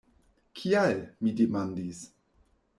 [0.61, 0.97] Kial?
[1.21, 2.05] mi demandis.